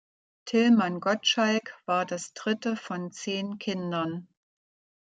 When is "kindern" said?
3.59-4.27